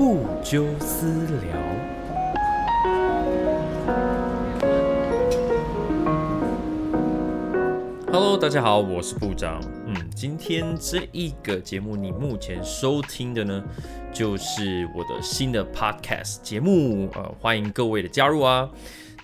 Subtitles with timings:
[0.00, 1.60] 不纠私聊。
[8.10, 9.62] Hello，大家好，我是部长。
[9.84, 13.62] 嗯，今天这一个节目，你目前收听的呢，
[14.10, 17.10] 就是我的新的 Podcast 节目。
[17.14, 18.70] 呃，欢迎各位的加入啊。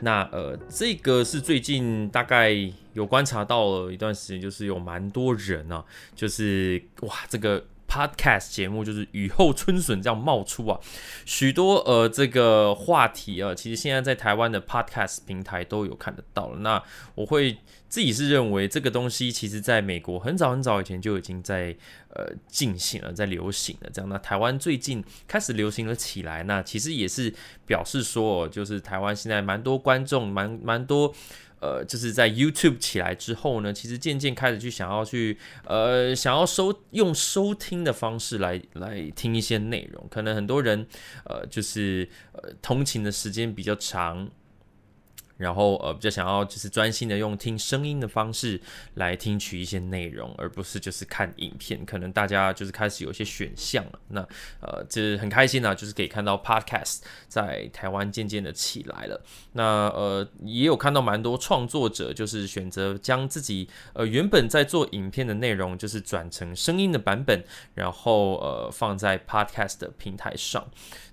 [0.01, 2.55] 那呃，这个是最近大概
[2.93, 5.83] 有观察到了一段时间，就是有蛮多人啊，
[6.15, 10.81] 就是哇，这个 podcast 节目就是雨后春笋这样冒出啊，
[11.25, 16.59] 许多呃这个话题啊，其实现在在台湾的 podcast 平台都有看得到了。
[16.61, 16.83] 那
[17.15, 21.77] 我会自己是认为这个东西，其实在美国很早很早以前就已经在
[22.11, 23.91] 呃进行了，在流行了。
[23.93, 27.33] 这样，那台湾最近开始流行了起来，那其实也是
[27.65, 31.15] 表示说，就是台湾现在蛮多观众，蛮蛮多。
[31.67, 40.07] 呃，就是在 YouTube 起来之后呢，其实渐渐开始去想要去呃，想要收用收听的方式来来听一些内容。
[40.09, 40.87] 可能很多人
[41.25, 44.31] 呃，就是呃，通勤的时间比较长。
[45.37, 48.61] 然后呃，比较想要就是专心的用听声音的方式
[48.95, 51.85] 来听取一些内容，而不是就是看影片。
[51.85, 54.01] 可能大家就是开始有一些选项了。
[54.09, 54.21] 那
[54.61, 59.23] 呃，这很开心啊，就是可以看到 Podcast 在台湾渐渐的起来了。
[59.53, 70.67] 那呃，也有看到蛮多创作者就是选择将自己呃原本在做影片的内容，就是转成声音的版本，然后呃放在 Podcast 的平台上。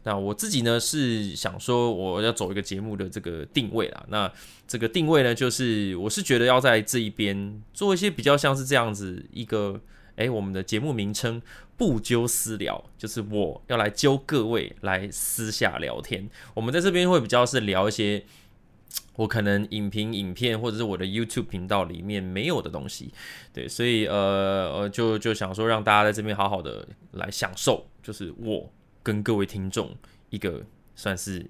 [0.06, 4.06] 那我自己呢是想说，我要走一个节目的这个定位啦。
[4.14, 4.32] 那
[4.68, 9.82] 这个定位呢，就是我是觉得要在这一边做一些比较像是这样子一个，
[10.18, 11.42] 诶，我们的节目名称
[11.76, 16.30] 不揪私聊，就是我要来揪各位来私下聊天。
[16.54, 18.24] 我们在这边会比较是聊一些
[19.16, 23.12] 我可能影评、影片或者是我的 YouTube 频道里面没有的东西，
[23.52, 28.72] 对，所以呃呃，就就想说让大家在这边好好的来享受，就是我。
[29.06, 29.94] 跟各位听众
[30.30, 30.64] 一个
[30.96, 31.46] 算是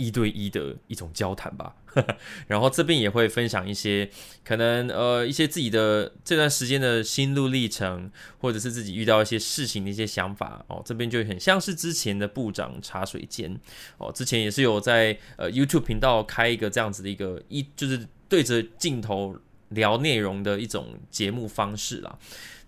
[0.00, 1.76] 一对一的一种交谈吧，
[2.48, 4.10] 然后这边也会分享一些
[4.42, 10.82] 可能呃一些自己的这段时间的心路历程，或者是自己遇到一些事情的一些想法哦。
[10.86, 13.54] 这边就很像是之前的部长茶水间
[13.98, 19.36] 哦，之前也是有在呃 YouTube 频道开一个这样子的一个一就是对着镜头
[19.68, 22.18] 聊内容的一种节目方式啦。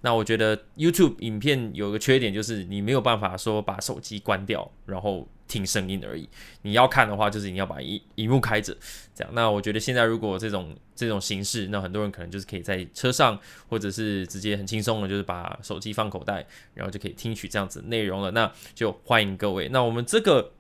[0.03, 6.29] 那我觉得 YouTube 影片有个缺点，就是你没有办法说把手机关掉，然后听声音而已。
[6.63, 8.77] 你要看的话，就是你要把荧荧幕开着，
[9.15, 9.33] 这样。
[9.35, 18.31] 那我觉得现在如果这种这种形式，那很多人可能就是可以在车上，或者是直接很轻松的，就是把手机放口袋，然后就可以听取这样子内容了。
[18.33, 19.69] 那就欢迎各位。
[19.69, 20.53] 那我们这个。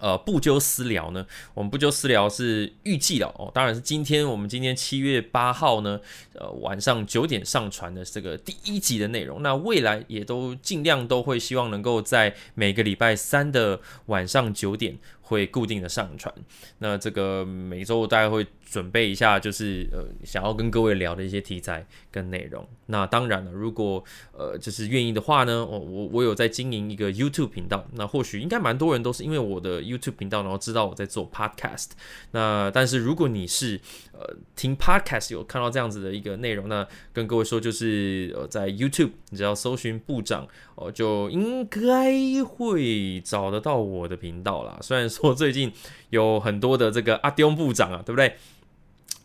[0.00, 1.26] 呃，不纠私聊呢？
[1.54, 6.00] 我们不纠私聊是预计的哦，当然是今天我们今天七月八号呢，
[6.34, 9.42] 呃，晚上九点上传的这个第一集的内容。
[9.42, 14.98] 那未来也都尽量都会希望能够在每个礼拜三的晚上九点。
[15.28, 16.34] 会固定的上传，
[16.78, 22.68] 那这个每周大概会准备一下，就是呃想要跟各位聊的一些题材跟内容。
[22.86, 31.90] 那当然了，如果呃就是愿意的话呢，我我我有在经营一个 YouTube 频道，那或许应该蛮多人都是因为我的 YouTube 频道，然后知道我在做 Podcast。
[32.32, 33.80] 那但是如果你是
[34.12, 42.12] 呃听 Podcast 有看到这样子的一个内容，那跟各位说就是呃在 YouTube 你只要搜寻部长哦，就应该
[42.44, 44.78] 会找得到我的频道啦。
[44.82, 45.34] 虽然说。
[45.38, 45.72] 最近
[46.10, 48.34] 有很多的这个阿丢部长啊，对不对？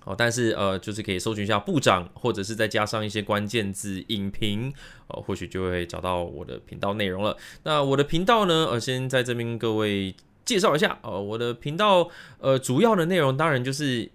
[0.05, 4.73] 哦，但是呃，就是可以搜寻一下部长，或者是再加上一些关键字影评，
[5.07, 7.37] 呃，或许就会找到我的频道内容了。
[7.63, 10.15] 那我的频道呢，呃，先在这边各位
[10.45, 12.09] 介绍一下，呃，我的频道
[12.39, 14.09] 呃主要的内容当然就是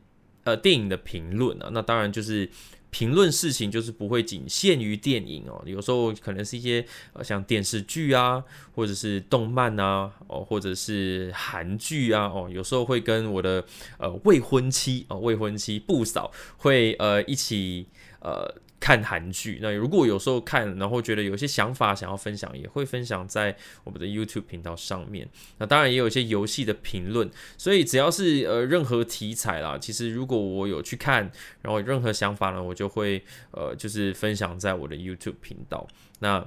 [0.44, 2.48] 呃电影的评论啊，那当然就是。
[2.90, 8.42] 评论事情就是不会仅限于电影哦，有时候可能是一些呃像电视剧啊，
[8.74, 13.64] 或者是动漫啊，哦，或者是韩剧啊，哦，有时候会跟我的
[13.98, 17.86] 呃未婚妻哦，未婚妻不少会呃一起
[18.20, 18.54] 呃。
[18.80, 25.28] 看韩剧，那如果有时候看，然后觉得有些想法想要分享，也会分享在我们的 YouTube 频道上面。
[25.58, 31.30] 那当然也有一些游戏的评论，所以只要是呃任何题材啦，其实如果我有去看，
[31.62, 35.86] 然后任何想法呢，我就会呃就是分享在我的 YouTube 频道。
[36.20, 36.46] 那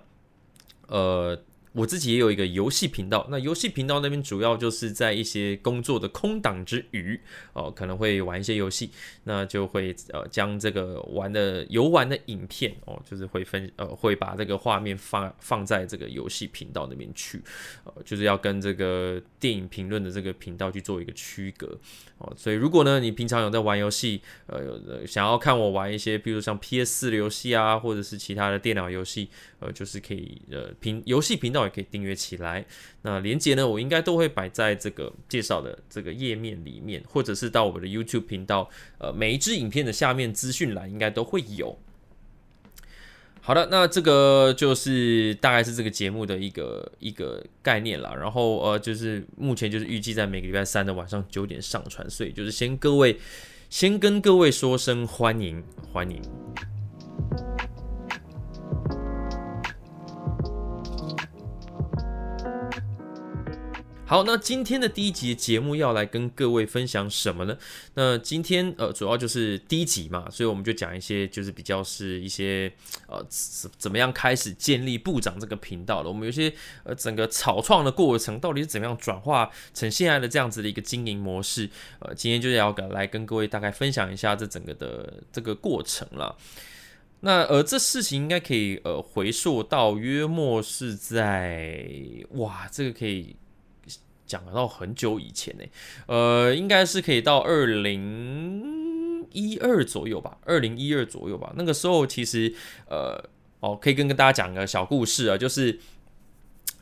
[0.87, 1.41] 呃。
[1.73, 7.17] 我自己也有一个游戏频道，那游戏频道那边主要就是在一些工作的空档之余，
[7.53, 8.91] 哦，可能会玩一些游戏，
[9.23, 17.41] 那就会呃将这个玩的游玩的影片哦，就是会分呃会把这个画面放放在这个游戏频道那边去，
[17.85, 21.79] 呃，就是要跟这个电影评论的这个频道去做一个区隔
[22.17, 29.29] 哦，所以如果呢你平常有在玩游戏，呃，想要看我玩一些，比如像 PS 四的游戏啊，或者是其他的电脑游戏，
[29.59, 31.60] 呃，就是可以呃频游戏频道。
[31.63, 32.65] 也可以订阅起来。
[33.01, 41.77] 那连接呢，我应该都会摆在这个介绍的这个页面里面，或者是到我们的 YouTube 频道，呃，每一支影片的下面资讯栏应该都会有。
[43.43, 48.15] 好的，那这个就是大概是这个节目的一个一个概念了。
[48.15, 53.19] 然后呃，就是目前就是预计在每个礼拜三的晚上九点上传，所以就是先各位
[53.67, 56.70] 先跟各位说声欢迎欢迎。
[64.11, 67.57] 好，那今天的第一集节目要来跟各位分享什么呢？
[67.93, 72.69] 那今天呃，主要就是第一集嘛，所以我们就讲一些就是比较是一些
[73.07, 76.09] 呃怎怎么样开始建立部长这个频道的。
[76.09, 76.53] 我们有些
[76.83, 81.69] 呃整个草创的过程到底是怎么样转化成现在的这样子的一个经营模式？
[81.99, 86.35] 呃，今天就是要来跟各位大概分享一下这整个的这个过程了。
[87.21, 91.87] 那呃，这事情应该可以呃回溯到约莫是在
[92.31, 93.37] 哇，这个可以。
[94.31, 95.65] 讲到很久以前呢，
[96.07, 101.51] 呃，应该是可以到二零一二左右吧，二零一二左右吧。
[101.57, 102.53] 那个时候其实，
[102.87, 103.21] 呃，
[103.59, 105.77] 哦，可以跟跟大家讲个小故事啊，就是，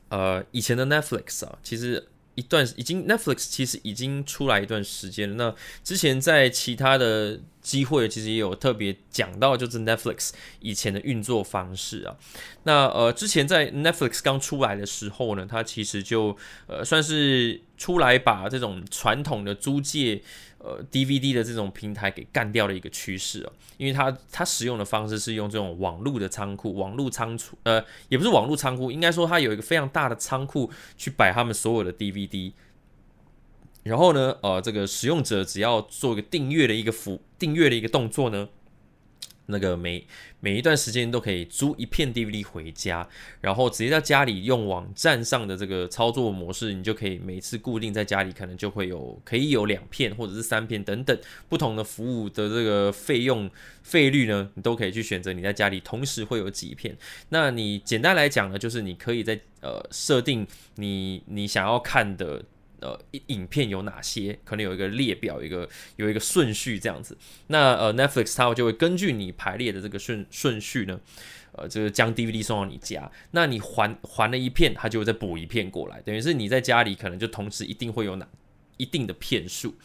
[0.09, 2.07] 呃，以前的 Netflix 啊，其实。
[2.39, 5.35] 一段已经 Netflix 其实已经出来一段时间了。
[5.35, 10.29] 那之前在其他的机会，其实也有特别讲到，就是 Netflix
[10.61, 12.15] 以前的运作方式啊。
[12.63, 16.37] 那呃，之前在 Netflix 刚出来的时候呢，它其实就
[16.67, 20.21] 呃算是出来把这种传统的租借。
[20.59, 32.51] 呃，DVD 的这种平台给干掉的一个趋势哦，因为它它使用的方式是用这种网络的仓库，网络仓储，呃，也不是网络仓库，应该说它有一个非常大的仓库去摆他们所有的 DVD，
[33.83, 38.49] 然后呢，呃，这个使用者只要做一个订阅的一个服订阅的一个动作呢。
[39.49, 40.05] 那个每
[40.39, 43.07] 每一段时间都可以租一片 DVD 回家，
[43.41, 51.17] 然后直接在家里用网站上的这个操作模式，你就可以每次固定在家里，可能就会有可以有两片或者是三片等等
[51.49, 53.49] 不同的服务的这个费用
[53.83, 56.95] 费率呢，你都可以去选择你在家里同时会有几片。
[57.29, 62.43] 那你简单来讲呢，就是你可以在呃设定你你想要看的。
[62.81, 64.39] 呃，影片有哪些？
[64.43, 65.67] 可能有一个列表，一个
[65.97, 67.17] 有一个顺序这样子。
[67.47, 70.99] 那呃，Netflix 它就会根据你排列的这个顺顺序呢，
[71.51, 73.11] 呃，就是将 DVD 送到你家。
[73.31, 78.27] 那你还还了一片，它就会再补一片过来，等于是你在家里可能就同时一定会有哪
[78.77, 79.75] 一定的片数。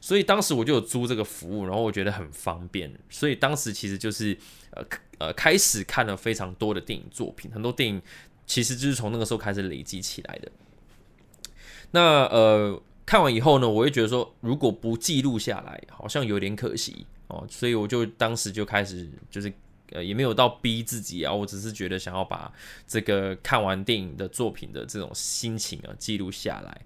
[0.00, 2.92] 所以当时我就有租这个服务，然后我觉得很方便。
[3.10, 4.36] 所以当时其实就是
[4.70, 4.84] 呃
[5.18, 8.00] 呃开始看了非常多的电影作品，很多电影
[8.46, 10.52] 其实就是从那个时候开始累积起来的。
[11.90, 19.52] 那呃，看完以后呢，我会觉得说，如果不记录下来，好像有点可惜哦，所以我就当时就开始，就是
[19.92, 22.52] 呃，也没有到逼自己啊，我只是觉得想要把
[22.86, 26.80] 这个看完电影的作品的这种心情啊记录下来。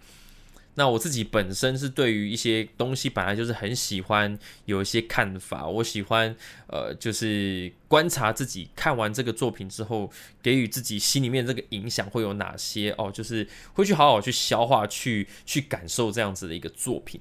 [0.81, 6.35] 那我自己本身是对于一些东西本来就是很喜欢有一些看法，我喜欢
[6.69, 10.11] 呃就是观察自己看完这个作品之后，
[10.43, 17.21] 给予自己心里面这个影响会有哪些哦，就是会去好好去消化，去去感受这样子的一个作品。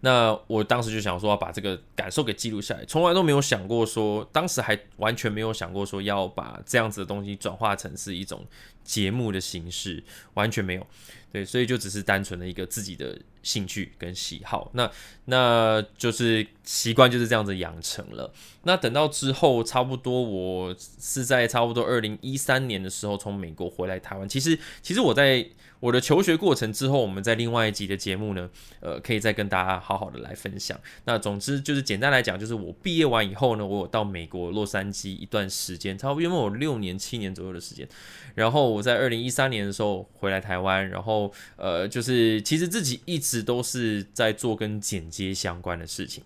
[0.00, 8.46] 那我当时就想说要把这个感受给记录下来，从来都没有想过说，当时还完全没有想过说要把这样子的东西转化成是一种
[8.82, 10.02] 节目的形式，
[10.32, 10.86] 完全没有。
[11.34, 14.90] 对，所以就只是单纯的一个自己的兴趣跟喜好，那
[15.26, 18.32] 那就是习惯就是这样子养成了。
[18.64, 24.28] 那等到之后，差不多我是在差不多二零一三年的时候从美国回来台湾。
[24.28, 25.46] 其实，其实我在。
[25.80, 28.48] 我的求学过程之后，我们在另外一集的节目呢，
[28.80, 30.80] 呃，可以再跟大家好好的来分享。
[31.04, 37.86] 那总之就是简单来讲，就是我毕业完以后呢，我有到美国洛杉矶一段时间，差不多因为我六年七年左右的时间。
[38.34, 46.22] 然后我在二零一三年的时候回来台湾，然后呃，就是其实自己一直都是在做跟剪接相关的事情。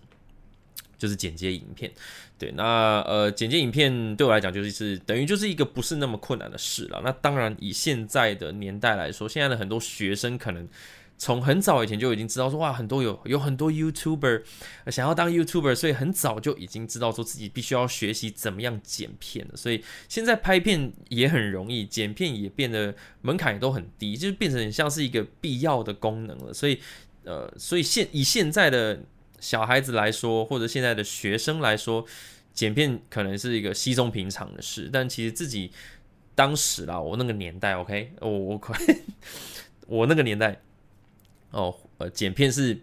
[0.97, 1.89] 就是剪接影片，
[2.37, 7.01] 对，那呃，剪接影片对我来讲就是是等于就是一个不是那么困难的事了。
[7.05, 10.67] 那当然，以现在的年代来说，现在的很多学生可能
[11.19, 14.41] 从很早以前就已经知道说，哇，很多有有很多 YouTuber
[14.87, 19.55] 想要当 YouTuber，所以很早就已经知道说自己必须要学习怎么样剪片了。
[19.55, 26.51] 所以现在拍片也很容易，剪片也变得门槛也都很低，就是变成很像是一个必要的功能了。
[26.51, 26.79] 所以
[27.25, 29.01] 呃，所以现以现在的。
[29.41, 32.05] 小孩子来说，或者现在的学生来说，
[32.53, 34.89] 剪片可能是一个稀松平常的事。
[34.91, 35.71] 但其实自己
[36.35, 38.73] 当时啦，我那个年代，OK，我我可
[39.87, 40.61] 我那个年代，
[41.51, 42.79] 哦，呃，剪片是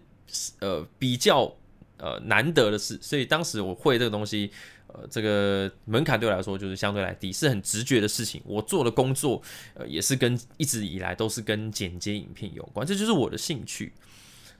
[0.59, 1.53] 呃比较
[1.97, 4.51] 呃难得的事，所以当时我会这个东西，
[4.87, 8.41] 呃，这个门槛对我来说就是相对来低，是很直觉的事情。
[8.45, 9.41] 我做的工作，
[9.73, 13.93] 呃，也是跟一直以来都是跟剪接影片有关，这就是我的兴趣。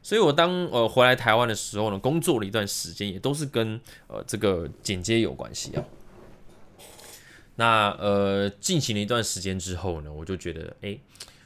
[0.03, 5.83] 所以我当呃回来台湾的时候呢，工作了一段时间，也都是跟呃这个剪接有关系啊。
[7.55, 10.97] 那呃进行了一段时间之后呢，我就觉得，哎，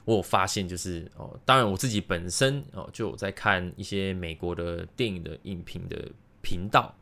[0.06, 5.98] 我有发现就是哦，当然我自己本身哦就有在看一些美国的电影的影评的
[6.42, 6.96] 频道。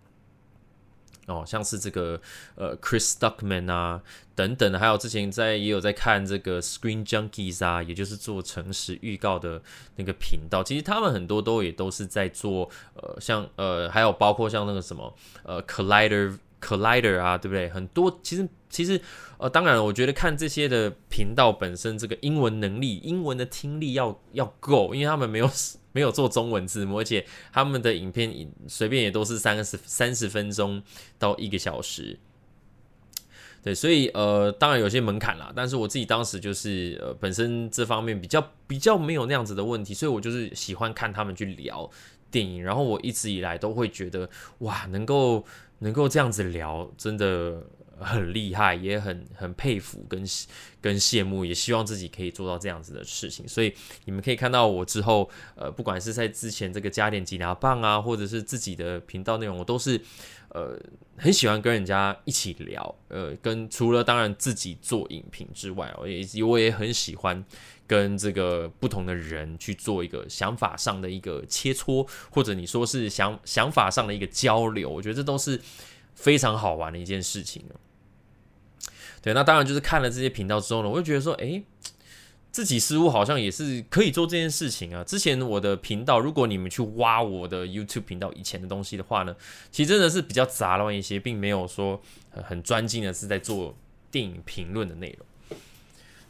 [1.27, 2.19] 哦，像是这个
[2.55, 4.01] 呃，Chris Duckman 啊，
[4.33, 9.61] 等等，还有之前在也有在看这个 Screen Junkies 啊，也就是做诚实预告的
[9.97, 10.63] 那个频道。
[10.63, 17.69] 其实他们很多都也都是在做呃，像呃，还有包括像那个什么呃，Collider Collider 啊，对不对？
[17.69, 18.99] 很多其实其实
[19.37, 25.49] 呃，当然我觉得看这些的频道本身，这个英文能力、英文的听力要要够，因为他们没有。
[25.91, 30.81] 没有做中文字幕，而且他们的影片随便也都是三十三十分钟
[31.17, 32.19] 到一个小时，
[33.63, 35.51] 对，所以呃，当然有些门槛啦。
[35.55, 41.89] 但是我自己当时就是呃，本身这方面比较比较没有那样子的问题，所以我就是喜欢看他们去聊
[42.31, 42.63] 电影。
[42.63, 45.45] 然后我一直以来都会觉得，哇，能够
[45.79, 47.63] 能够这样子聊，真的。
[48.01, 50.23] 很厉害，也很很佩服跟
[50.79, 53.45] 跟羡慕，也希望自己可以做到这样子的事情。
[53.45, 53.73] 所以
[54.05, 59.99] 你们可以看到我之后，呃，不管是在之前这个加点吉拿棒啊，或者是自己的频道内容，我都是
[60.51, 60.79] 呃
[61.17, 62.95] 很喜欢跟人家一起聊。
[63.09, 67.43] 呃，跟除了当然自己做影评之外，我也我也很喜欢
[67.89, 74.87] 跟这个不同的人去做一个想法上的一个切磋，或者你说是想想法上的一个交流。
[74.87, 75.59] 我觉得这都是
[76.13, 77.63] 非常好玩的一件事情
[79.23, 81.63] 对，那当然就是看了这些频道之后呢，我就觉得说，哎，
[82.51, 85.03] 自己似乎好像也是可以做这件事情啊。
[85.03, 89.35] 之前我的频道，如果你们去挖我的 YouTube 频道以前的东西的话呢，
[89.71, 91.99] 其实真的是比较杂乱一些，并没有说
[92.43, 93.75] 很专精的是在做
[94.11, 95.57] 电影评论的内容。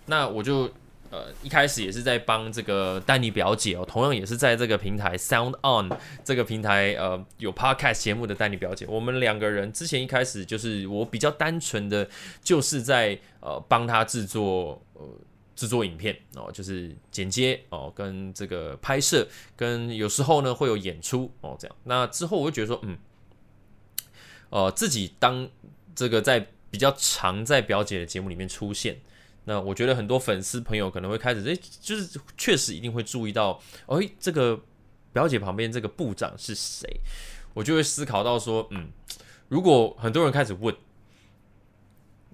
[0.05, 0.71] 那我就。
[1.11, 5.89] 呃，一开始也是在帮这个丹尼表姐哦，同样也是在这个平台 Sound On
[6.23, 12.07] 这个平台呃有 Podcast 节目的丹尼表姐，我们两个人之前一开始就是我比较单纯的
[12.43, 15.03] 就是在呃帮他制作呃
[15.55, 21.75] 制作影片哦，就是剪接哦，跟这个拍摄，跟有时候呢会有演出哦这样。
[21.85, 22.97] 那之后我就觉得说，嗯，
[24.51, 25.49] 呃自己当
[25.95, 28.95] 这个在比较常在表姐的节目里面出现。
[29.49, 34.61] 那我觉得很多粉丝朋友可能会开始，诶，就是确实一定会注意到，哎，这个
[35.11, 37.01] 表姐旁边这个部长是谁？
[37.55, 38.89] 我就会思考到说，嗯，
[39.47, 40.75] 如果很多人开始问，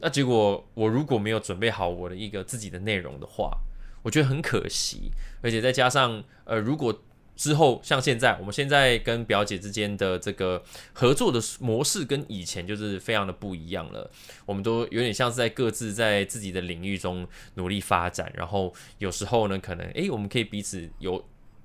[0.02, 3.60] 那结果我如果没有准备好我的一个自己的内容的话，
[4.04, 5.10] 我觉得很可惜，
[5.42, 7.02] 而且再加上，呃，如果
[7.36, 10.64] 之后，像现在，我们现在跟表姐之间的这个
[10.94, 14.10] 合作的模式，跟以前就是非常的不一样了。
[14.46, 21.24] 我们都有点像是在各自在自己的领域中努力发展，然后有时候呢，可能诶，我们可以彼此有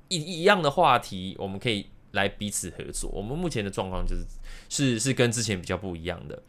[0.09, 3.09] 一一样的话题，我们可以来彼此合作。
[3.11, 4.25] 我们目前的状况就是
[4.69, 6.43] 是是跟之前比较不一样的。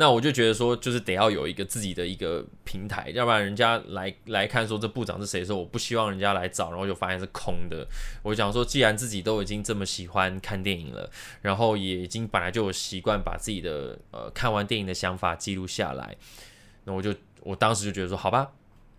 [0.00, 7.84] 那我就觉得说，就是得要有一个自己的一个平台，要不然人家来来看说这部长是谁的时候，我不希望人家来找，然后就发现是空的。
[8.22, 11.10] 我想说，既然自己都已经这么喜欢看电影了，
[11.42, 16.16] 然后也已经本来就有习惯把自己的呃看完电影的想法记录下来，
[16.84, 18.52] 那我就我当时就觉得说，好吧，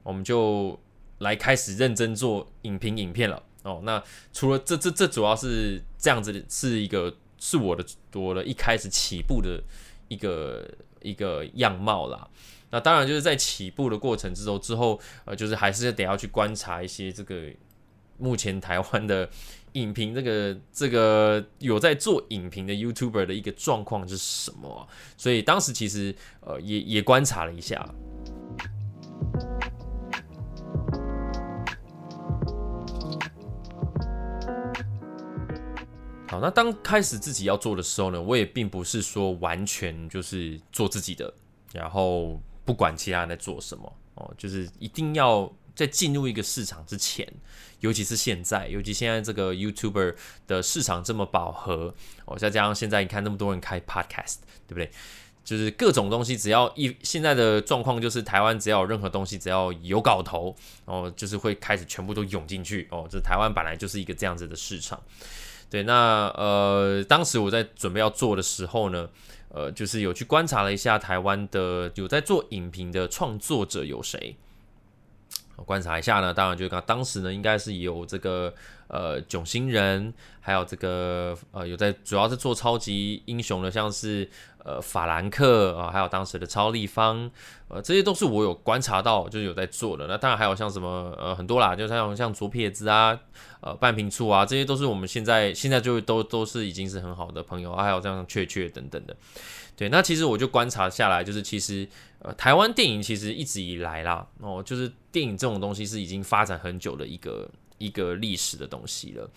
[0.03, 0.77] 我们就
[1.20, 3.41] 来开始认真做影评影片了。
[3.63, 4.03] 哦，那
[4.34, 9.63] 除了这这这主要是这样子的，是一个是我的我的一开始起步的
[10.10, 10.70] 一个。
[11.01, 12.27] 一个样貌啦，
[12.72, 17.50] 那当然就是在起步的过程之中，之后呃，就是还是得要去观察一些这个
[18.18, 19.29] 目前台湾的
[19.74, 24.88] 影评，这个这个有在做影评的 YouTuber 的一个状况是什么，
[25.18, 27.88] 所以当时其实呃也也观察了一下。
[36.29, 41.33] 好，那当开始自己要做的时候呢，我也并不是说完全就是做自己的，
[41.74, 47.27] 然后不管其他人在做什么哦，就是一定要在进入一个市场之前，
[47.79, 51.95] 尤其是现在，尤其现在这个 YouTuber 的市场这么饱和
[52.25, 54.36] 哦，再加上现在你看那么多人开 Podcast，
[54.67, 54.91] 对不对？
[55.43, 60.55] 就是各种东西，只要一现在的状况就是台湾只要有任何东西只要有搞头
[60.86, 65.01] 哦，就是会开始全部都涌进去哦，这台湾本来就是一个这样子的市场。
[65.69, 69.07] 对，那呃，当时我在准备要做的时候呢，
[69.49, 74.35] 呃，就是有去观察了一下台湾的有在做影评的创作者有谁，
[75.66, 78.54] 观察一下呢，当然就刚当时呢，应该是有这个
[78.88, 84.30] 呃囧星人，还有这个呃有在主要是做超级英雄的，像是
[84.63, 87.30] 呃法兰克啊，还有当时的超立方，
[87.68, 90.08] 呃这些都是我有观察到，就是有在做的。
[90.08, 93.20] 那当然还有像什么呃很多啦，就像像左撇子啊，
[93.62, 99.16] 呃半瓶醋啊，这些都是我们现在现在就都都是已经是很好的朋友，还有这样雀雀等等的。
[99.75, 101.88] 对，那其实我就观察下来，就是其实
[102.21, 109.29] 呃，台湾电影其实一直以来啦，哦，就是电影这种东西是已经发展很久的一个一个历史的东西了。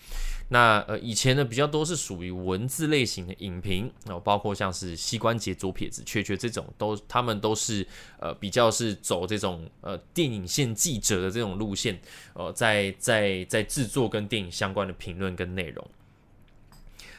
[0.49, 7.87] 那呃，以前呢比较多是属于文字类型的影评，哦，包括像是膝关节左撇子、雀雀这种，都他们都是
[8.19, 11.97] 呃比较是走这种呃电影线记者的这种路线，
[12.33, 15.89] 呃，在在在制作跟电影相关的评论跟内容。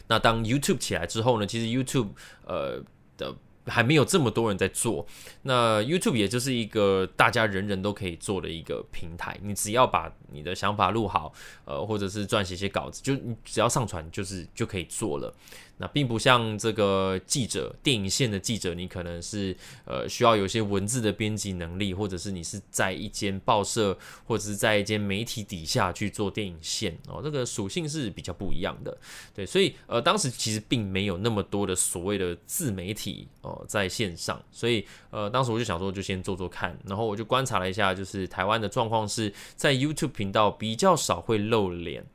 [0.08, 2.10] 那当 YouTube 起来之后呢，其实 YouTube
[2.44, 2.84] 呃。
[3.16, 3.34] 的
[3.66, 5.06] 还没有这么多人在做，
[5.44, 11.32] 那 YouTube 也就是一个大家人人都可以做的一个平台，你只要把你的想法录好，
[11.64, 15.32] 呃，或者是撰写一些稿子，就你只要上传，就是就可以做了。
[15.76, 28.96] 那并不像这个记者，电影线的记者，你可能是呃需要有一些文字的编辑能力，或者是你是在一间报社或者是在一间媒体底下去做电影线哦，这个属性是比较不一样的。
[29.34, 42.06] 对，所以呃当时其实并没有那么多的所谓的自媒体哦在线上，所以呃当时我就想说就先做做看，然后我就观察了一下，就是台湾的状况是在 YouTube 频道比较少会露脸。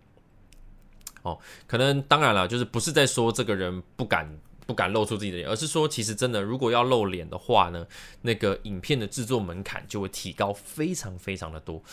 [1.24, 7.86] 哦，可能当然了，就是不是在说这个人不敢不敢露出自己的脸，而是说其实真的，如果要露脸的话呢，
[8.22, 11.84] 那个影片的制作门槛就会提高非常非常的多。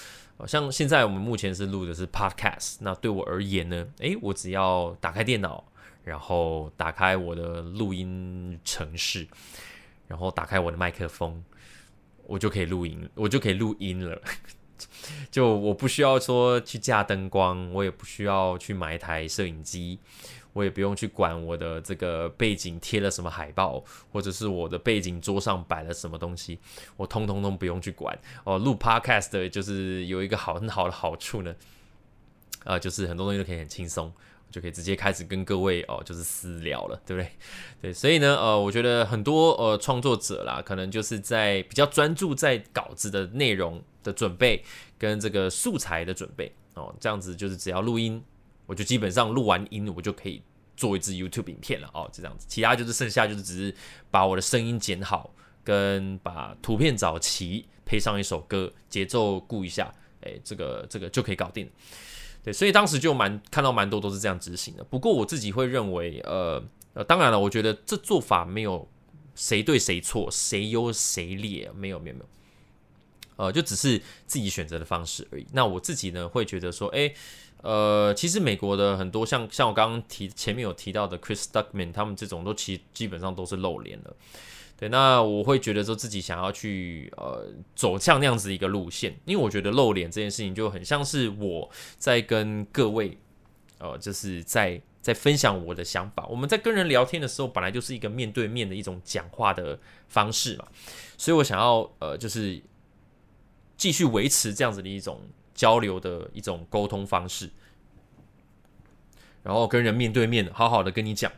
[0.46, 5.64] 像现在我们目前是录的是 Podcast，那对我而言呢，诶，我只要打开电脑，
[6.04, 9.26] 然后打开我的录音程式，
[10.06, 11.42] 然后打开我的麦克风，
[12.26, 14.20] 我就可以录音，我就可以录音了。
[15.30, 19.98] 就我不需要说去架灯光，我也不需要去买一台摄影机，
[20.52, 23.82] 我也不用去管我的这个背景贴了什么海报，
[24.12, 26.58] 或者是我的背景桌上摆了什么东西，
[26.98, 28.16] 我通通都不用去管。
[28.44, 31.56] 哦，录 podcast 就是有一个好很好的好处呢，
[32.64, 34.12] 啊，就是很多东西都可以很轻松。
[34.50, 37.30] 就可以直接开始跟各位哦，就是私聊了，对不对？
[37.82, 44.64] 对，所以呢，呃，我觉得很多呃创作者啦，可能就是在比较专注在稿子的内容的准备
[44.98, 48.22] 跟这个素材的准备哦，这样子就是只要录音，
[48.66, 50.42] 我就基本上录完音，我就可以
[50.76, 53.74] 做一支 YouTube 影片了哦，就这样子，其他就是剩下就是只是
[54.10, 61.70] 把我的声音剪好，跟把图片找齐，配上一首歌，节奏顾一下，哎，这个这个就可以搞定。
[62.46, 64.84] 对，所以当时就蛮看到蛮多都是这样执行的。
[64.84, 66.62] 不过我自己会认为，呃
[66.94, 68.88] 呃，当然了，我觉得这做法没有
[69.34, 72.26] 谁对谁错，谁优谁劣，没有没有没有，
[73.34, 75.46] 呃，就只是自己选择的方式而已。
[75.54, 77.12] 那我自己呢，会觉得说，哎，
[77.62, 84.16] 呃，其实美国的很多像像我刚刚提前面有提到的 Chris Duckman，他们这种都其基本上都是露脸了。
[84.78, 93.16] 对，那我会觉得说自己想要去呃走向那样子一个路线，因为我觉得露脸这件事情就很像是我在跟各位
[93.78, 96.26] 呃就是在在分享我的想法。
[96.26, 100.68] 我们在跟人聊天的时候，本来就是一个面对面的一种讲话的方式嘛，
[101.16, 102.62] 所以我想要呃就是
[103.78, 105.22] 继续维持这样子的一种
[105.54, 107.48] 交流的一种沟通方式，
[109.42, 111.32] 然后跟人面对面好好的跟你讲，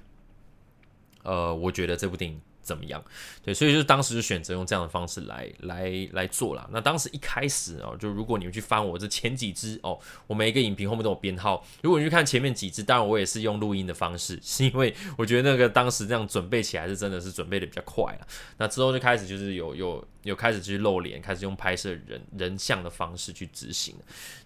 [1.23, 2.41] 呃，我觉得这部电影。
[2.69, 3.03] 怎么样？
[3.43, 6.69] 对，所以就当时就选择用这样的方式来来来做了。
[6.71, 11.65] 那当时一开始哦，就如果你们去翻我这前几支哦，我每一个影评后面都有编号。
[11.81, 18.27] 如果你去看前面几支，当然我也是用录音的方式， 是因为我觉得那个当时这样准备起来是真的是准备的比较快了。
[18.59, 23.95] 那之后就开始就是有有有开始去露脸，开始用拍摄人人像的方式去执行。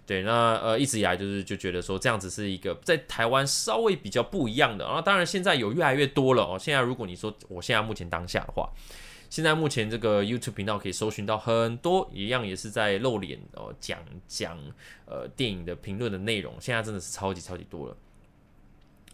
[0.07, 6.59] 对，那呃一直以来就是就觉得说这样子是一个在台湾稍微比较不一样的，然后当然现在有越来越多了哦。
[6.59, 8.68] 现在如果你说我现在目前当下的话，
[9.31, 14.59] 现在目前这个 YouTube 频道可以搜寻到很多一样也是在露脸哦讲讲
[15.07, 17.97] 呃电影的评论的内容，现在真的是超级超级多了。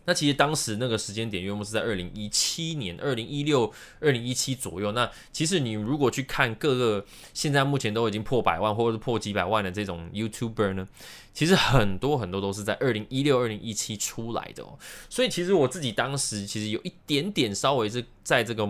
[0.08, 4.90] 那其实当时那个时间点，约莫是在二零一七年、二零一六、二零一七左右。
[4.92, 10.88] 那其实你如果去看各个现在目前都已经破百万或者是破几百万的这种 YouTuber 呢，
[11.34, 14.78] 其实很多很多都是在二零一六、二零一七出来的哦。
[15.10, 18.66] 所以其实我自己当时其实有一点点稍微是在这个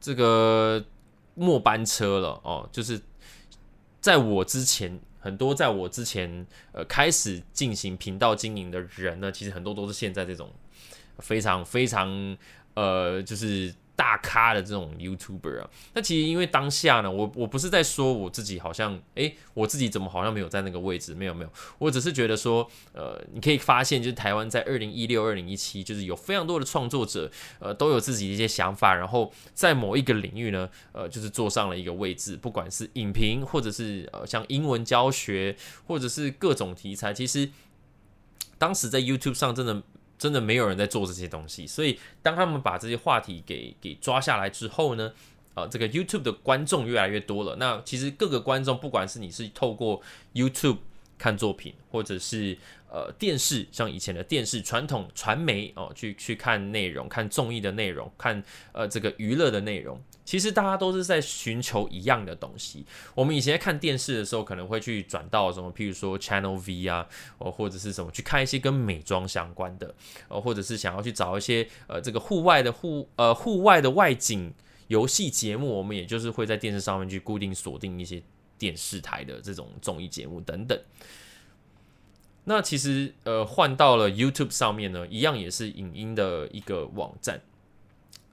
[0.00, 0.84] 这个
[1.36, 3.00] 末班车了哦，就是
[4.00, 4.98] 在我之前。
[5.28, 10.50] 很多在我之前呃开始进行频道经营的人呢，其实很多都是现在这种
[11.18, 12.34] 非常非常
[12.72, 15.68] 呃就是大咖的这种 YouTuber 啊。
[15.92, 21.12] 那其实因为当下呢，我我不是在说我自己好像，诶，我自己怎么好像没有在那个位置？
[21.16, 35.56] 没有没有，我只是觉得说，呃，你可以发现，就是台湾在二零一六、二零一七，就是有非常多的创作者，呃，都有自己的一些想法，然后在某一个领域呢，呃，就是坐上了一个位置，不管是影评，或者是呃像英文教学，
[35.88, 37.50] 或者是各种题材，其实
[38.58, 39.82] 当时在 YouTube 上真的。
[40.18, 45.12] 真的没有人在做这些东西，所以当他们把这些话题给给抓下来之后呢，
[45.54, 47.56] 呃，这个 YouTube 的观众越来越多了。
[47.56, 50.02] 那其实各个观众，不管是你是透过
[50.34, 50.78] YouTube
[51.16, 52.58] 看作品，或者是
[52.90, 60.00] 呃电视，像以前的电视传统传媒哦，去去看内容，看综艺的内容，看呃这个娱乐的内容。
[60.28, 62.84] 其实大家都是在寻求一样的东西。
[63.14, 69.94] 我们以前在看电视的时候，可能会去转到什么，譬如说 Channel V 啊，哦或者是什么去看一些跟美妆相关的，
[70.28, 74.52] 呃或者是想要去找一些呃这个户外的户呃户外的外景
[74.88, 78.22] 游戏节目，我们也就是会在电视上面去固定锁定一些
[78.58, 80.78] 电视台的这种综艺节目等等。
[82.44, 87.40] 那其实呃换到了 YouTube 上面呢，一样也是影音的一个网站。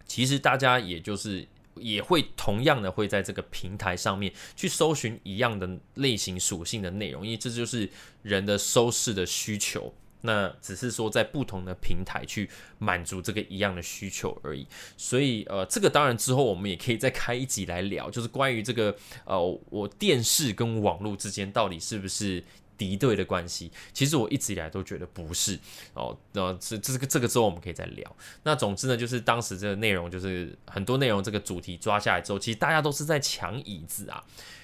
[0.06, 1.48] 其实大家也就是。
[1.76, 7.90] 也会同样的会在这个平台上面去搜寻一样的类型属性的内容，因为这就是
[8.22, 9.94] 人的收视的需求。
[10.22, 14.66] 那只是说在不同的平台去满足这个一样的需求而已。
[14.98, 22.44] 所以呃，这个当然之后我们也可以再开一集来聊，就是关于这个呃，我电视跟网络之间到底是不是。
[22.78, 25.60] 敌对的关系，其实我一直以来都觉得不是
[25.94, 26.18] 哦。
[26.34, 28.16] 那这这个这个之后我们可以再聊。
[28.44, 34.24] 那总之呢，就是当时这个内容就是很多内容，这个主题抓下来之后，其实大家都是在抢椅子啊。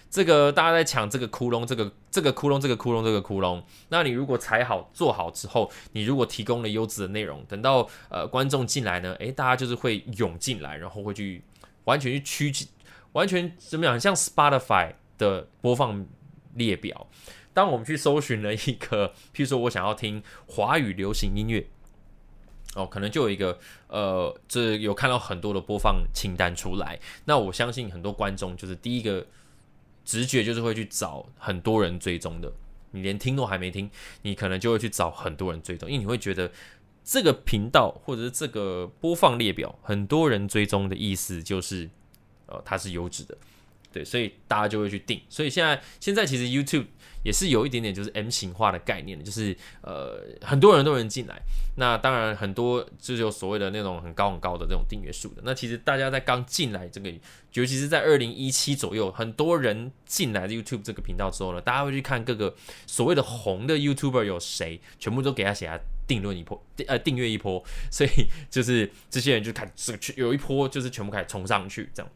[0.09, 3.63] 这个大家在抢这个窟窿，这个这个窟窿，这个窟窿，这个窟窿。
[3.87, 11.41] 那你如果踩好做好之后，你如果提供了优质的内容，等到呃观众进来呢，诶，大家就是会涌进来，然后会去
[11.85, 12.67] 完全去趋
[13.13, 16.05] 完全怎么样，像 Spotify 的播放
[16.55, 17.07] 列表。
[17.53, 21.67] 当我们去搜寻了一个， 譬如说我想要听华语流行音乐，
[22.75, 26.99] 哦，可能就有一个，呃，这有看到很多的播放清单出来。
[27.25, 29.27] 那我相信很多观众就是第一个
[30.05, 32.51] 直觉就是会去找很多人追踪的。
[32.91, 33.89] 你连听都还没听，
[34.21, 36.51] 你可能就会去找很多人追踪，因为你会觉得
[37.03, 41.89] 这个频道或者是这个播放列表很多人追踪的意思就是，
[42.47, 43.37] 呃，它是优质的。
[43.93, 45.21] 对，所以大家就会去定。
[45.29, 46.85] 所以现在现在其实 YouTube
[47.23, 51.41] 也是有一点点就是 M 型化的概念就是呃很多人都能进来。
[51.77, 55.41] 那当然很多就是有所谓的那种很高很高的这种订阅数的。
[55.45, 57.09] 那其实大家在刚进来这个，
[57.53, 62.53] 尤其是在二零一七左右，很多人进来 YouTube 这个频道之后呢，大家会去看各个
[62.85, 67.63] 所谓的红的 YouTuber 有谁，全部都给他写下定论一波，呃订阅一波。
[67.89, 68.09] 所以
[68.49, 72.11] 就是这些人就开始有一波就是全部开始冲上去这样。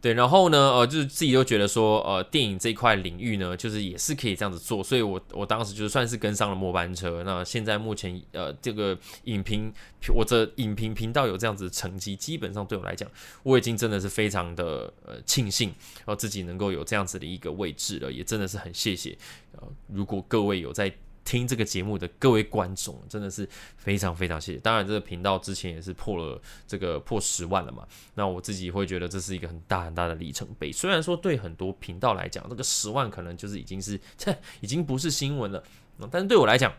[0.00, 7.22] 对，然后呢，呃，就是自己都觉得说，呃，电影这块领域呢，就是也是可以这样子做，所以我我当时就算是跟上了末班车。
[7.22, 9.70] 那现在目前，呃，这个影评，
[10.14, 13.06] 我的影评频道有这样子的成绩，基本上对我来讲，
[13.42, 19.16] 我已经真的是非常的呃庆幸，然后自己能够有这样子的一个位置了，也真的是很谢谢。
[19.52, 20.90] 呃，如果各位有在。
[21.30, 24.58] 听这个节目的各位观众，真的是非常非常谢谢。
[24.58, 27.86] 当然，这个频道之前也是破了这个破十万了嘛。
[28.16, 30.72] 那我自己会觉得这是一个很大很大的里程碑。
[30.72, 35.62] 虽然说对很多频道来讲，这个十万可能就是已经是，这已经不是新闻了。
[36.10, 36.74] 但是对我来讲，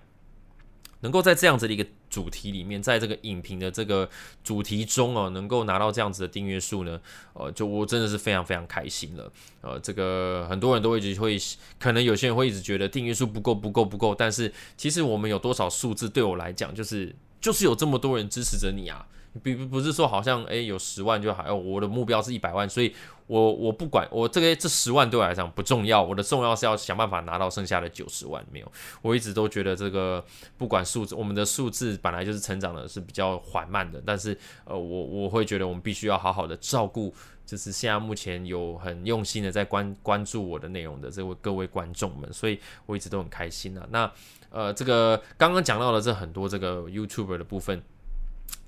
[1.02, 4.10] 能够在这样子的一个主题里面，在这个影评的这个
[4.44, 7.00] 主题中哦，能够拿到这样子的订阅数呢，
[7.34, 9.32] 呃，就我真的是非常非常开心了。
[9.62, 11.38] 呃，这个很多人都会一直会，
[11.80, 19.08] 可能有些人会一直觉得订阅数不够不够不够，但是其实我们有多少数字对我来讲，就是就是有这么多人支持着你啊。
[19.34, 22.94] 不不不是说好像诶有十万就好，我的目标是一百万，所以
[23.28, 28.46] 我我不管我这个这十万对我来讲不重要，我的重要是要想办法拿到剩下的九十万。
[28.52, 28.70] 没有，
[29.02, 30.22] 我一直都觉得这个
[30.58, 37.14] 不管数字，我们的数字本来就是成长的是比较缓慢的，但是呃我我会觉得我们必须要好好的照顾，
[37.46, 43.88] 就是现在目前有很用心的在关关注我的内容的这位各位观众们，所以我一直都很开心啊。
[43.92, 44.12] 那
[44.50, 47.82] 呃这个刚刚讲到的这很多这个 YouTuber 的部分。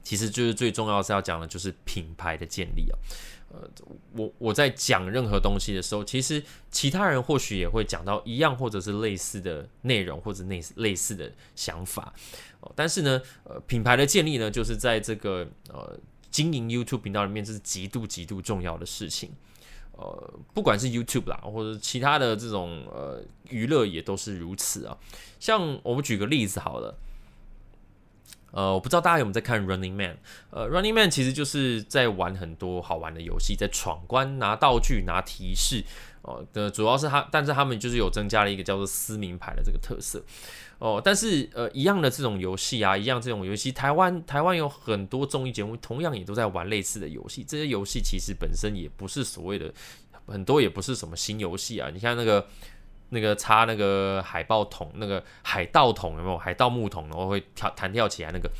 [0.03, 2.97] 其实就是最重要是要讲的，就是品牌的建立啊。
[3.49, 3.69] 呃，
[4.13, 12.11] 我我在讲任何东西的时候，其实其他人或许也会讲到一样或者是类似的内容或者类类似的想法。
[12.61, 15.95] 哦，但是呢，呃，品牌的建立呢，就是在这个呃
[16.31, 19.31] 经营 YouTube 频道里面，这是极度极度重要的事情。
[19.91, 24.97] 呃，不管是 YouTube 啦，或者其他的这种呃娱乐也都是如此啊。
[25.39, 26.97] 像我们举个例子好了。
[28.53, 30.15] 呃，我不知道大家有没有在看 Running Man，
[30.51, 35.83] 呃，Running Man 其实就是在玩很多好玩的游戏，在闯关、拿道具、拿提示，
[36.21, 40.23] 哦，的主要是他，但是他们就是有增加了一个叫做撕名牌的这个特色，
[40.77, 49.73] 哦，但是呃，一样的这种游戏啊，一样这种游戏，台湾台湾有很多综艺节目，同样也都在玩类似的游戏，这些游戏其实本身也不是所谓的
[50.27, 52.47] 很多，也不是什么新游戏啊，你看那个。
[53.13, 56.37] 那个插那个海豹桶，那个海盗桶有没有？
[56.37, 58.51] 海盗木桶，然后会跳弹跳起来那个，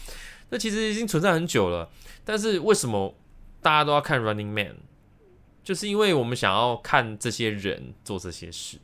[0.52, 1.89] 那其实已经存在很久了。
[2.24, 3.16] 但是为什么
[3.62, 4.78] 大家都要看 Running Man？
[5.63, 8.78] 就是因为我们想要看这些人做这些事。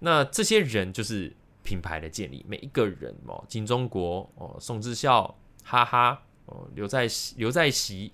[0.00, 8.12] 那这些人就是品牌的建立，每一个人哦，金钟国哦，宋智孝，哈哈哦，刘在刘在熙，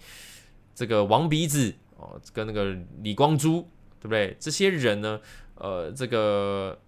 [0.75, 3.67] 这个王鼻子哦，跟那个李光洙，
[3.99, 4.37] 对不对？
[4.39, 5.21] 这些人呢？
[5.61, 6.79] 呃，这个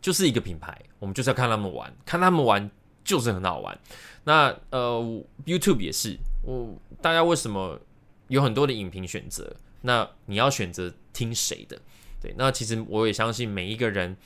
[0.00, 2.70] 就是一个品牌，我们就是要看他们玩，看他们玩
[3.02, 3.76] 就是很好玩。
[4.22, 7.80] 那呃，YouTube 也是，我大家为什么
[8.28, 9.56] 有很多的影评选择？
[9.80, 11.76] 那你要选择听谁的？
[12.22, 14.16] 对，那其实我也相信每一个人，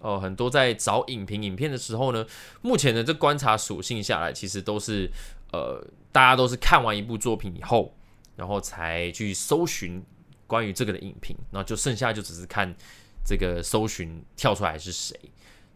[0.00, 2.26] 呃，很多在找影评影片的时候呢，
[2.60, 5.10] 目前的这观察属性下来，其实都是
[5.50, 7.94] 呃，大家都是看完一部作品以后，
[8.36, 10.04] 然后才去搜寻。
[10.46, 12.74] 关于这个的影评，那就剩下就只是看
[13.24, 15.18] 这个搜寻跳出来是谁。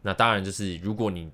[0.02, 1.31] 那当然就是如果你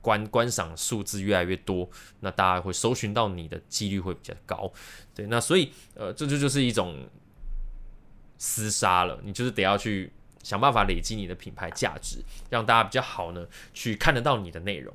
[0.00, 1.88] 观观赏数字越来越多，
[2.20, 4.72] 那大家会搜寻到你的几率会比较高。
[5.14, 7.06] 对，那所以呃，这就就是一种
[8.38, 9.20] 厮杀了。
[9.22, 12.18] 你就是得要去想办法累积你的品牌价值，
[12.50, 14.94] 让大家比较好呢去看得到你的内容。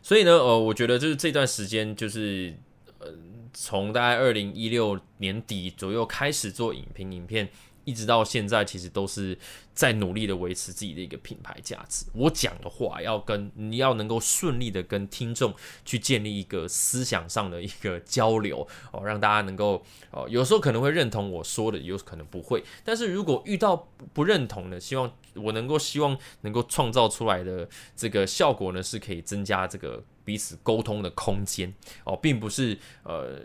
[0.00, 2.56] 所以呢，呃，我觉得就是这段时间就是
[3.00, 3.12] 呃。
[3.54, 7.48] 从大概二零一六年底左右开始做影评影片，
[7.84, 9.38] 一直到现在，其实都是
[9.72, 12.04] 在努力的维持自己的一个品牌价值。
[12.14, 22.64] 我讲的话要跟你要能够顺利的跟听众去建立一个思想上的一个交流哦，让大家能够哦，有时候可能会认同我说的，有可能不会。
[22.84, 30.02] 但是如果遇到不认同的，希望我能够希望能够创造出来的这个效果呢，是可以增加这个。
[30.24, 31.72] 彼此沟通的空间
[32.04, 33.38] 哦，并不是呃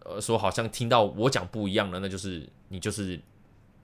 [0.00, 3.20] 呃说好像听到我讲不一样的，那就是你就是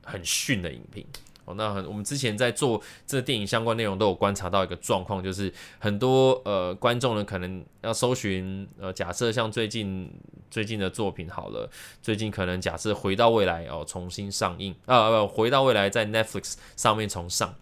[0.04, 1.06] 很逊的影评
[1.44, 1.54] 哦。
[1.54, 10.12] 那很我们之前在做这电影相关内容都有观察到一个状况，就是很多呃观众呢可能要搜寻呃假设像最近
[10.50, 11.70] 最近的作品好了，
[12.02, 17.54] 最近可能假设回到未来哦重新上映啊不回到未来在 Netflix 上面重上，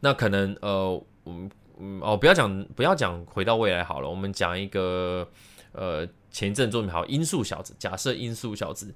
[0.00, 1.50] 那可能呃我们。
[1.80, 5.28] 嗯哦，不要讲不要讲回到未来好了，我们讲一个
[5.72, 7.72] 呃前一阵作品好《音速小子》。
[7.78, 8.86] 假设《音速小子》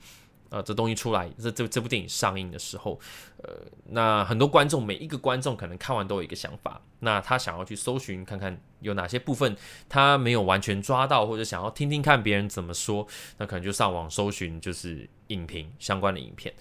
[0.50, 2.98] 呃这东西出来，这这这部电影上映的时候，
[3.42, 3.50] 呃，
[3.90, 9.56] 那很多观众每一个观众可能看完都有一个想法，那他想要去搜寻看看有哪些部分
[9.88, 13.06] 他没有完全抓到，或者想要听听看别人怎么说，
[13.38, 16.52] 那可能就上网搜寻就是影评相关的影片。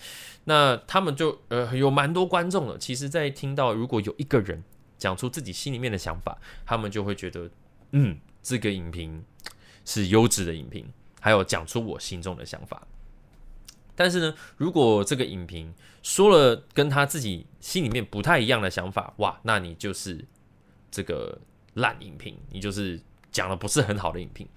[0.46, 4.64] 那他们就呃有蛮多观众的，其实在听到如果有一个人。
[5.02, 7.50] 讲出自己心里面的想法，他们就会觉得，
[7.94, 9.26] 嗯，这个影评
[9.84, 10.86] 是优质的影评。
[11.20, 12.88] 还有讲出我心中的想法。
[13.96, 20.24] 但是呢，如果这个影评说了跟他自己心里面不太一样的想法，哇，那你就是
[20.92, 21.40] 这个
[21.74, 24.48] 烂影评，你就是讲的不是很好的影评。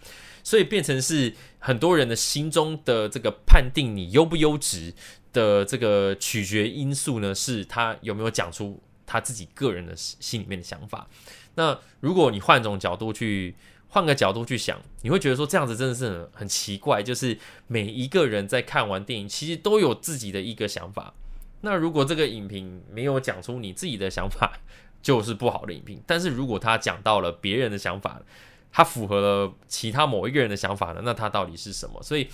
[0.43, 4.93] 所以变成是很多人的心中的这个判定你优不优质
[5.33, 8.83] 的这个取决因素呢，是他有没有讲出。
[9.07, 11.09] 他自己个人的心里面的想法。
[11.55, 13.55] 那如果你换种角度去，
[13.89, 17.03] 换个角度去想，你会觉得说这样子真的是很很奇怪。
[17.03, 21.15] 就是每一个人在看完电影，其实都有自己的一个想法。
[21.61, 24.59] 那如果这个影评没有讲出你自己的想法，
[25.01, 26.03] 就是不好的影评。
[26.07, 28.21] 但是如果他讲到了别人的想法，
[28.73, 31.01] 他符合了其他某一个人的想法呢？
[31.05, 32.03] 那他到底是什么？
[32.03, 32.29] 所以。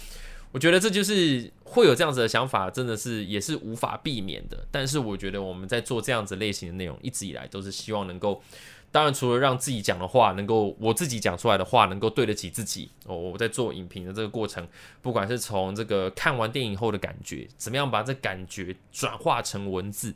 [0.52, 4.66] 我觉得这就是会有这样子的想法，真的是也是无法避免的。
[4.70, 8.42] 但是我觉得我们在做这样子类型的内容，一直以来都是希望能够，
[8.90, 12.90] 当然除了让自己讲的话能够，我自己讲出来的话能够对得起自己。
[13.06, 14.66] 哦，我在做影评的这个过程，
[15.00, 20.12] 不管是从这个看完电影后的感觉，怎么样把这感觉转化成文字，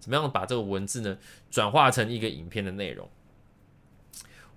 [0.00, 1.16] 怎么样把这个文字呢
[1.48, 3.08] 转化成一个影片的内容。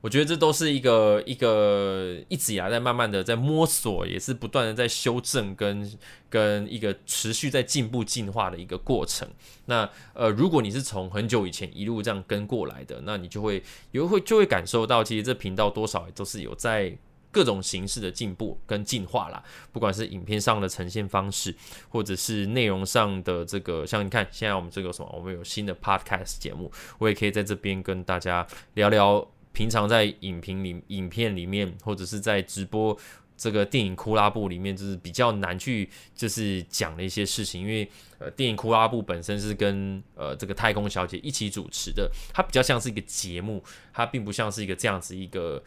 [0.02, 5.92] 我觉得这都是一个一个一直以来在慢慢的在摸索，也是不断的在修正跟
[6.30, 9.28] 跟一个持续在进步进化的一个过程。
[9.66, 16.98] 那呃，如果你是从很久以前一路这样跟过来的，那你就会有会就会感受到，其实这频道多少都是有在
[17.30, 19.44] 各种形式的进步跟进化啦。
[19.74, 21.54] 不管是影片上的呈现方式，
[21.90, 29.30] 或者是内容上的这个，像你看现在我们这个什么，我们有新的 podcast 节目，我也可以在这边跟大家聊聊。
[29.52, 32.98] 平常在影评里、影片里面，或者是在直播
[33.36, 45.64] 这个电影库拉布里面，就是比较难去就是讲的一些事情，因为呃，电影库拉布本身是跟呃这个太空小姐一起主持的，它比较像是一个节目，它并不像是一个这样子一个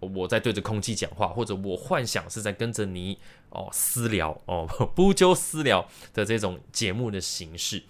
[0.00, 3.18] 我在对着空气讲话，或者我幻想是在跟着你
[3.48, 7.82] 哦私聊哦不就私聊的这种节目的形式。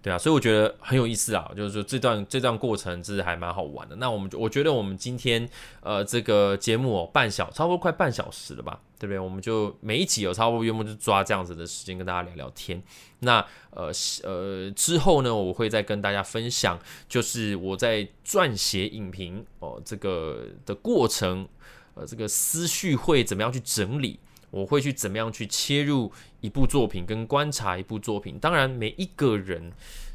[0.00, 3.96] 对啊，所以我觉得很有意思啊，就是说这段这段过程其实还蛮好玩的。
[3.96, 5.46] 那我们我觉得我们今天
[5.80, 9.18] 呃这个节目哦半小差不多快半小时了吧，对不对？
[9.18, 12.80] 我们就每一集有差不多约莫就抓这样子的时间跟大家聊聊天。
[13.18, 13.90] 那呃
[14.22, 21.48] 呃之后呢，我会再跟大家分享，就是我在撰写影评哦这个的过程，
[21.94, 24.20] 呃这个思绪会怎么样去整理。
[24.50, 28.38] 我会去怎么样去切入一部作品，跟观察一部作品。
[28.38, 29.72] 当然，每一个人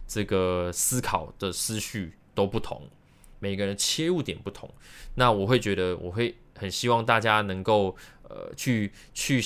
[0.08, 2.90] 这个思考的思绪都不同，
[3.40, 4.70] 每个人切入点不同。
[5.16, 7.96] 那我会觉得，我会很希望大家能够
[8.30, 9.44] 呃去去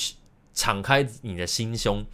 [0.54, 2.06] 敞开你的心胸。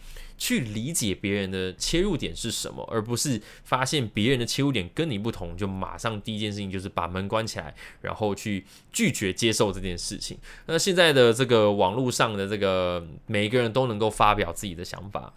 [0.44, 10.36] 去理解别人的切入点是什么，而不是发现别人的切入点跟你不同，就马上第一件事情就是把门关起来，然后去拒绝接受这件事情。
[10.66, 15.32] 那现在的这个网络上的这个每一个人都能够发表自己的想法，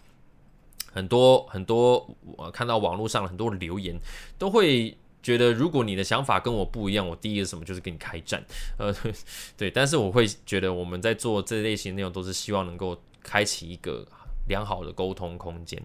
[0.92, 3.98] 很多很多，我看到网络上很多留言
[4.36, 8.44] 都会觉得，如果你的想法跟我不一样，我第一个什么就是跟你开战。
[8.78, 8.94] 呃，
[9.56, 14.06] 对，但是我会觉得我们在做这类型内容都是希望能够开启一个。
[14.48, 15.80] 良好的沟通空间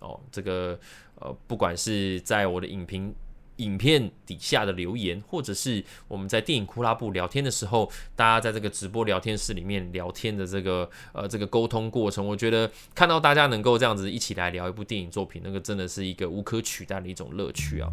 [0.00, 0.78] 哦，这个
[1.16, 3.14] 呃，不管是在我的影评
[3.56, 17.90] 影片底下的留言，或者是我们在电影库拉布聊天的时候，大家在这个直播聊天室里面聊天的这个呃这个沟通过程，我觉得看到大家能够这样子一起来聊一部电影作品，那个真的是一个无可取代的一种乐趣啊。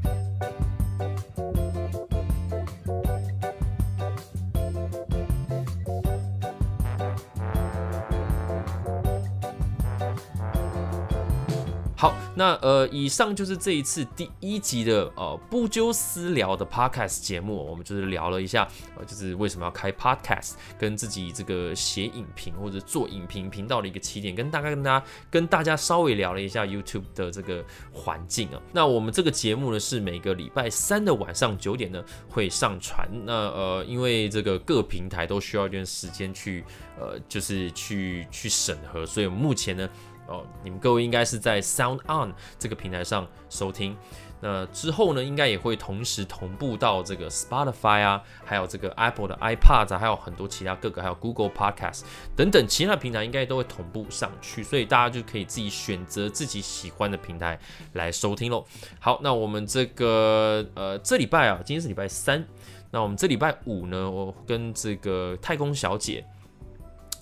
[12.36, 18.68] 那呃，以上就是这一次第一集的呃不纠私聊的 podcast 节目，我们就是聊了一下，
[18.98, 28.62] 呃，就是为什么要开 podcast，跟自己这个写影评或者做影评频道的一个起点，跟大概跟大家跟大家稍微聊了一下 YouTube 的这个环境啊。
[28.74, 33.08] 那我们这个节目呢是每个礼拜三的晚上九点呢会上传。
[33.24, 36.66] 那呃，因为这个各平台都需要一段时间去
[37.00, 39.90] 呃，就是去去审核，所以目前呢。
[40.28, 43.96] 哦，你们各位应该是在 Sound On 这个平台上收听，
[44.42, 52.02] 那之后呢，应该也会同时同步到这个 Spotify 啊，还有这个 Apple 的 iPad，还有很多其他各个，还有 Google Podcast
[52.36, 57.60] 等等其他平台，应该都会同步上去，所以大家就可以自己选择自己喜欢的平台
[57.94, 58.66] 来收听喽。
[59.00, 62.44] 好，那我们这个呃这礼拜啊，今天是礼拜三，
[62.90, 66.26] 那我们这礼拜五呢，我跟这个太空小姐，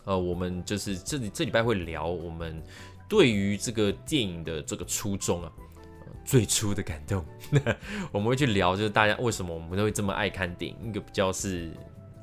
[0.06, 2.64] 呃，我们就是这里这礼拜会聊我们。
[3.08, 5.52] 对于这个电影的这个初衷啊，
[6.26, 7.24] 最初的感动，
[8.12, 11.72] 我们会去聊，就是大家为什么我们都会这么爱看电影，一个比较是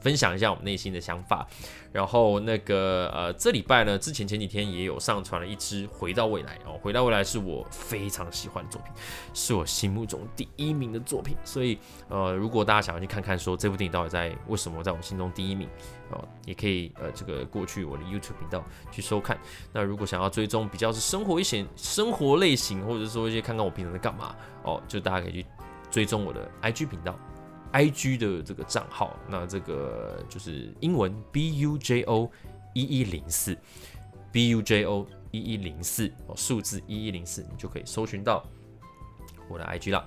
[0.01, 1.47] 分享一下我们内心的想法。
[1.93, 8.93] 然后那个呃，这礼拜呢，之前前几天也有上传了一支《回到未来》哦，《回到未来》是我非常喜欢的作品，
[9.35, 11.37] 是我心目中第一名的作品。
[11.45, 11.77] 所以
[12.09, 15.69] 呃，如果大家想要去看看说这部电影到底在为什么在我心中第一名
[16.11, 19.39] 哦，也可以呃这个过去我的 YouTube 频道去收看。
[19.73, 25.47] 那如果想要追踪比较是生活一些生活类型，或者说一些看看我平常在干嘛哦，就大家可以去
[25.91, 27.19] 追踪我的 IG 频道。
[27.73, 32.29] I G 的这个账号，那这个就是英文 B U J O
[32.75, 33.57] 一一零四
[34.33, 38.45] B U J O 一一零四哦，数字一一零四，你就可以搜寻到
[39.49, 40.05] 我的 I G 了。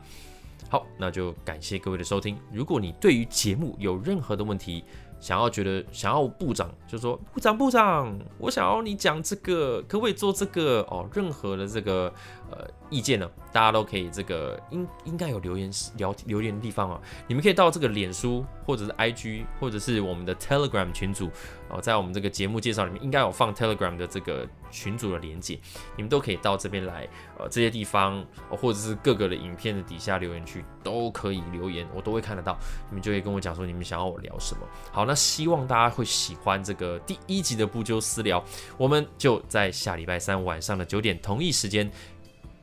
[0.69, 2.37] 好，那就感谢各位的收听。
[2.51, 4.83] 如果你对于节目有任何的问题，
[5.23, 11.07] 想要觉得想要部长就说部长部长，我想要你讲这个，可不可以做这个哦？
[11.13, 12.13] 任何的这个
[12.55, 21.29] 呃意见呢，大家都可以这个应应该有留言聊留言的地方啊，你们可以到这个脸书或者是 IG 或者是我们的 Telegram 群组
[21.69, 25.59] 哦，在我们这个节目介绍里面应该有放 Telegram 的这个群组的连接，
[25.95, 32.55] 你们都可以到这边来呃这些地方或者是各个的影片的底下留言区都可以留言，我都会看得到，
[32.89, 34.61] 你们就可以跟我讲说你们想要我聊什么。
[34.91, 35.13] 好，那。
[35.33, 38.43] 希望大家会喜欢这个第一集的不纠私聊，
[38.77, 41.89] 我们就在下礼拜三晚上的九点同一时间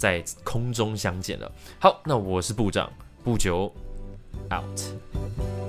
[0.01, 1.53] 在空中相见了。
[1.79, 2.91] 好，那我是部长
[3.23, 3.71] 不久
[4.51, 5.60] ，out。